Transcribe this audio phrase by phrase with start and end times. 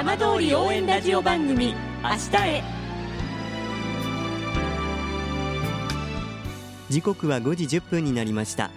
[0.00, 2.64] 浜通り応援ラジオ番組「明日へ」
[6.88, 8.70] 時刻は5時1分になりました。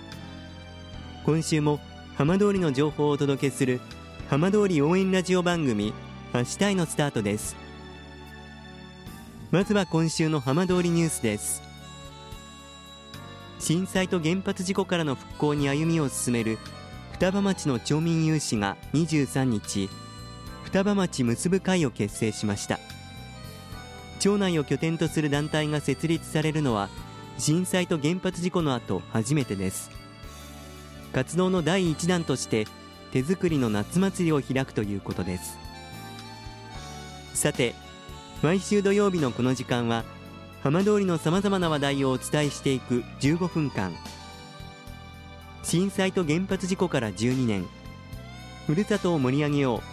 [1.25, 1.79] 今週も
[2.17, 3.79] 浜通りの情報をお届けする
[4.29, 5.93] 浜通り応援ラジオ番組
[6.33, 7.55] 明日へのスタートです。
[9.49, 11.61] まずは今週の浜通りニュースです。
[13.59, 16.59] 震災と原発事故からの復興に歩みを進める
[17.13, 19.89] 双葉町の町民有志が23日
[20.73, 22.79] 双葉町結ぶ会を結成しました。
[24.19, 26.89] 町内を拠点とする団体が設立されるのは
[27.37, 29.91] 震災と原発事故の後初めてです。
[31.13, 32.65] 活動の第1弾として
[33.11, 35.59] 手作りの夏祭りを開くということです。
[37.35, 37.75] さて
[38.41, 40.03] 毎週土曜日のこの時間は
[40.63, 43.93] 浜通りのさまざまな話題をお伝えしていく15分間。
[45.61, 47.67] 震災と原発事故から12年。
[48.65, 49.92] ふるさとを盛り上げよう。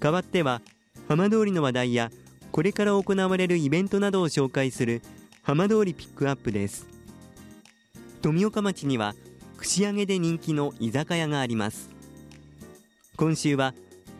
[0.00, 0.62] 代わっては
[1.08, 2.10] 浜通りの話題や
[2.50, 5.02] これから行われるイベントなどを紹介する
[5.42, 6.88] 浜通りピックアップです。
[8.22, 9.14] 富岡町には
[9.58, 11.90] 串揚げで人気の居酒屋があります。
[13.16, 13.74] 今週は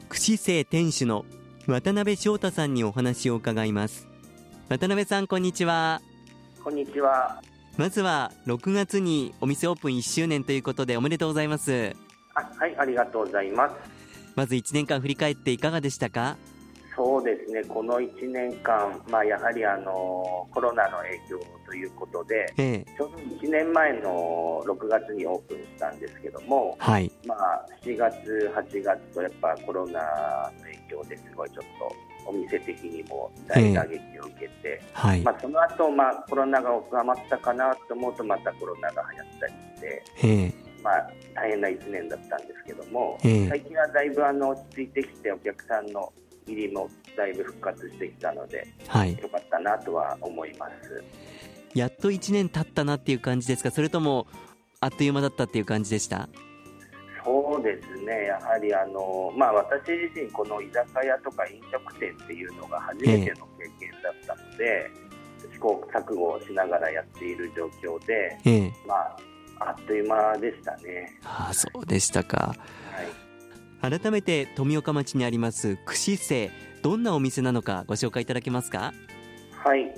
[0.08, 1.24] 串生店主の
[1.66, 4.06] 渡辺翔太さんにお話を伺います。
[4.68, 6.02] 渡辺さんこんにちは。
[6.62, 7.42] こんにちは。
[7.76, 11.96] まずは6月にお店オープン1周年ということでおめでとうございます。
[12.34, 13.99] あはいありがとうございます
[14.36, 16.36] まず1年間振り返っていかがでしたか？
[16.96, 40.69] そうですね、この1年間、まあ、やはりあのコロナの影響ということで、ええ、ちょうど1年前の6月にオープンしたんですけども、はい、まあ、7月、8月とやっぱコロナの影響ですごいちょっとお店的にも大打撃を受けて、えはい、まあ、その後、まあコロナが収まったかなと思うとまたコロナが流行ったりして。
[40.80, 46.12] えまあ、大変な1年だったんですけども、最近はだいぶあの落ち着いてきてお客さんの
[46.46, 51.04] 入りもだいぶ復活してきたので、はい、よかったなとは思います。
[51.74, 53.70] やっと1年経ったなっていう感じですか？
[53.70, 54.26] それとも
[54.80, 56.28] あっという間だったっていう感じでした？
[57.22, 64.90] そうですね、やはりあの、まあ、私自身、この居酒屋とか飲食店っていうのが初めての経験だったので、
[65.44, 69.18] えー、試行錯誤をしながらやっている状況で、えー、まあ、
[69.60, 71.18] あっという間でしたね。
[71.24, 72.56] ああそうでしたか、
[73.80, 73.98] はい。
[74.00, 76.50] 改めて富岡町にあります串生
[76.82, 78.92] どんなお店なのかご紹介いただけますか？
[79.62, 79.94] はい。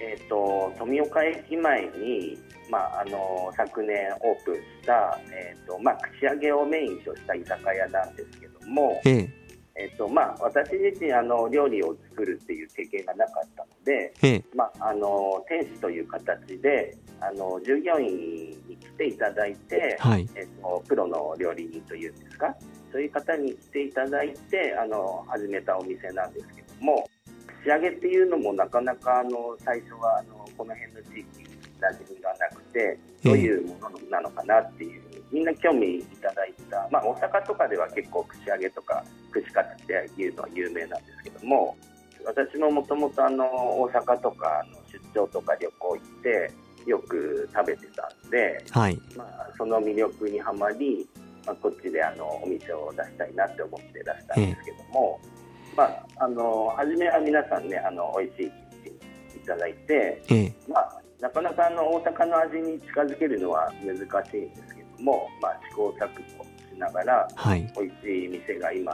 [0.00, 2.38] えーと、富岡駅前に、
[2.70, 9.43] まあ、あの昨年オープンした、えーとまあ、串揚げをメインとした居酒屋なんですけども、ええ
[9.76, 22.54] えーとまあ、私自身あの料理を作るっていう経験がなかったので、ええ、まあ、あの店主という形であの従業員に来ていただいて、はい、えーとプロの料理人というんですか？
[22.92, 27.08] そういう方に来ていただいてあの始めたお店なんですけども
[27.64, 31.46] 仕上げっていうのもなかなかあの最初はあのこの辺の地域に
[31.80, 35.02] 馴染みがなくてどういうものなのかなっていう
[35.34, 41.76] みんな興味いただいた、まあ、大阪とかでは結構串揚げとか串カツっていうのは有名なんですけども
[42.24, 46.52] 私ももともと大阪とかの出張とか旅行行って
[46.86, 51.06] よく食べてたんで、はい、まあ、その魅力にはまり
[51.46, 58.50] まあ、こっちであのお店を出したいなって思って出したんですけども、えー、まあ、あの初めは皆さんねあの美味しいっ
[58.82, 66.08] ていただいて、えー、まあ、なかなかあの大阪の味に近づけるのは難しいんですけども、まあ、試行錯
[66.38, 68.92] 誤しながら、はい、美味しい店が今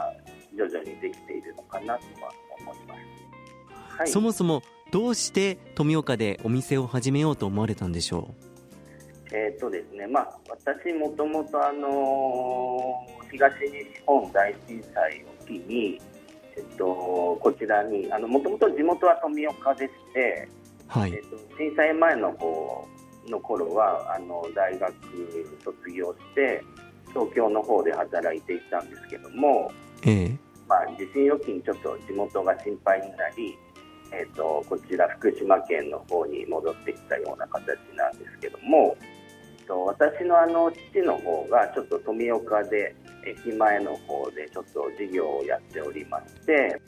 [0.56, 8.34] 徐々にできているのかなとは思います、はい、そもそもどうして富岡でお店を始めようと思われたんでしょ
[9.32, 9.34] う？
[9.34, 16.00] えーとですねまあ、私、もともと、あのー、東日本大震災を機に、
[16.56, 16.84] えっと、
[17.40, 20.48] こちらにもともと地元は富岡でして、
[20.88, 21.12] はい。
[21.14, 24.94] えっと、震災前のこうの頃はあの大学
[25.64, 26.62] 卒業して
[27.08, 29.70] 東京の方で働いていたんですけども、
[30.02, 30.38] ええ。
[30.68, 33.58] まあ、地震預金ちょっと地元が心配になり、
[34.12, 38.96] えっと、こちら福島県の方に戻ってきたような形なんですけども、
[39.70, 42.92] と私のあの父の方がちょっと富岡で
[43.24, 46.82] 駅前の方でちょっと事業をやっておりまして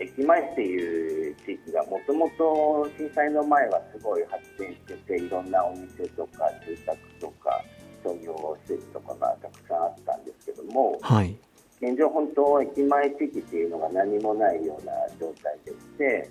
[0.00, 4.78] 駅前っていう地域がもともと震災の前はすごい発展し
[5.08, 7.64] てていろんなお店とか住宅とか
[8.04, 11.36] 商業施設とかがたくさんあったんですけども、はい、
[11.80, 16.30] 現状、本当駅前地域っていうのが何もないような状態でして、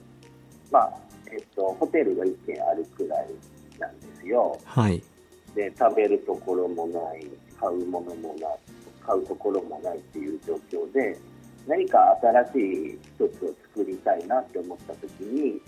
[0.71, 0.91] まあ
[1.31, 3.27] えっと、ホテルが1軒あるくらい
[3.79, 4.57] なんですよ。
[4.63, 5.03] はい、
[5.55, 7.27] で食べるところもない
[7.59, 8.59] 買うものもない
[9.01, 11.17] 買うところもないっていう状況で
[11.67, 15.61] 何か新しい一つを作りたいなって思った時に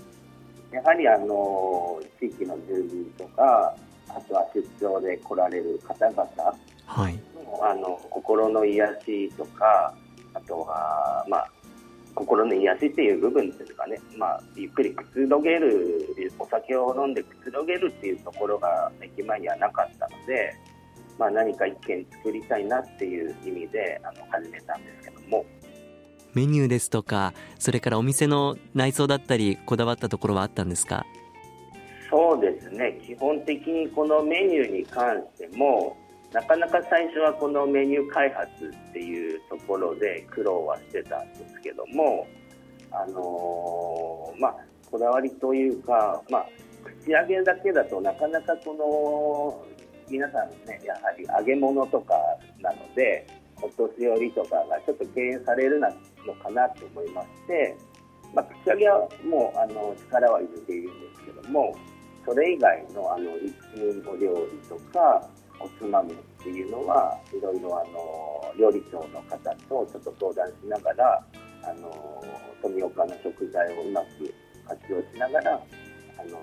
[0.72, 3.76] やはりあの地域の住民とか
[4.08, 7.20] あとは出張で来られる方々の、はい、
[7.62, 9.94] あの心の癒しとか
[10.34, 11.52] あとは、まあ、
[12.14, 20.54] 心の癒しっていう部分ですかね、まあ、ゆっくりくつろげるお酒を飲んでくつろげるっていうところが駅前にはなかったので。
[21.20, 25.46] まあ、何か一軒作りたいなっていう意味であの始めたんですけども
[26.34, 31.06] メニューですとかそれからお店の内装だったりこだわったところはあったんですか？
[32.10, 33.00] そうですね。
[33.06, 35.96] 基本的にこのメニューに関しても
[36.34, 38.48] なかなか最初はこのメニュー開発
[38.90, 42.28] っていうところで苦労はしてたんですけども
[42.92, 44.56] あのー、まあ
[44.90, 46.48] こだわりというか、まあ、
[47.04, 49.66] 口上げだけだとなかなかこの
[50.10, 52.16] 皆さんねやはり揚げ物とか
[52.60, 53.28] なので
[53.62, 55.88] お年寄りとかがちょっと敬遠されるの
[56.36, 57.78] かなと思いまして、
[58.34, 61.76] まあ、口上げはもうあの力は入れているんですけども
[62.26, 65.28] それ以外のあの一品お料理とか
[65.60, 71.26] おつまみっていうのはいろいろあの料理長の方とちょっと相談しながら
[71.64, 72.24] あの
[72.62, 74.34] 富岡の食材をうまく
[74.68, 76.40] 活用しながらあの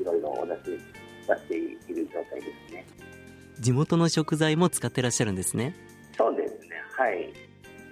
[0.00, 0.80] いろいろお出し
[1.26, 1.56] 出して
[1.92, 2.86] いる状態ですね。
[3.60, 5.99] 地元の食材も使ってらっしゃるんですねそうですね。
[7.00, 7.32] はい。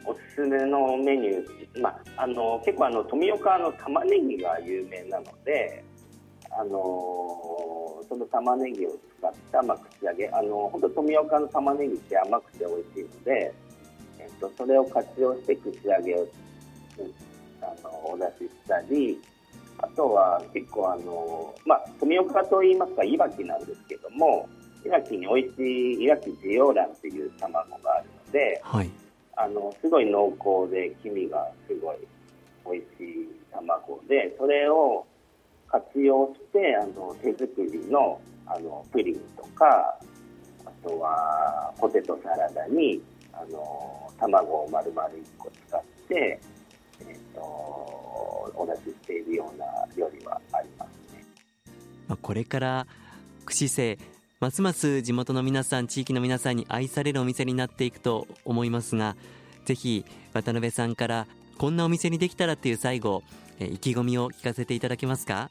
[0.04, 5.82] おすすめのメニュー、まあ、あの結構あの富岡の玉ねぎが有名なので
[6.50, 10.28] あのその玉ねぎを使った、まあ、口揚げ。
[10.28, 13.54] あの本当富岡の玉ねぎって甘くて美味しいので、
[14.18, 16.28] えっと、それを活用して口揚げを、
[17.62, 19.18] あのお出ししたり
[19.78, 24.46] あとは結構あの、まあ、富岡といいますか、いわきなんですけども、
[24.84, 28.90] いわきに美味しいいわきジオランっていう卵があるで、はい、
[29.36, 31.98] あのすごい濃厚で黄身がすごい
[32.64, 35.06] 美味しい卵で、それを
[35.68, 39.98] 活用してあの手作りのあのプリンとか、
[40.64, 43.00] あとはポテトサラダに
[43.32, 46.40] あの卵を丸々1個使って、
[47.00, 51.24] えーと、お出ししているような料理はありますね。
[52.08, 52.86] まあ、これから
[53.44, 53.98] 串生
[54.40, 59.16] ますます地元の皆さん地域の皆さんに愛されるお店になっていくと思いますが
[59.64, 61.26] ぜひ渡辺さんから
[61.58, 63.24] こんなお店にできたらっていう最後、
[63.58, 65.50] 意気込みを聞かせていただけますか？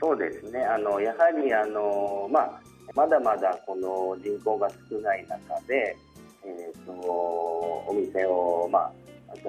[0.00, 0.64] そうですね。
[0.64, 2.60] あのやはりあの、まあ、
[2.94, 5.96] まだまだこの人口が少ない中で、
[6.44, 8.92] えー、とお店を、まあ、
[9.26, 9.42] 私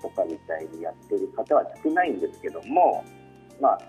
[0.00, 3.04] とかみたいにやってる方は少ないんですけども、
[3.60, 3.80] まあ、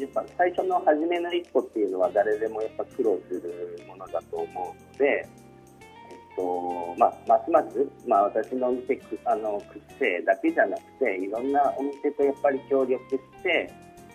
[0.00, 13.70] やっぱ最初の初めの一歩っていうのは誰でもやっぱ苦労するものだと思うので、えっとまあ、ますます、まあ、私のお店あの区生だけじゃなくていろんなお店とやっぱり協力して、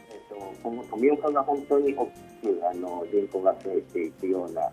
[0.09, 2.11] えっと、この富岡が本当に大き
[2.47, 4.71] くあの人口が増えていくような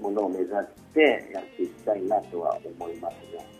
[0.00, 0.56] ものを目指し
[0.94, 3.59] てやっていきたいなとは思いますね。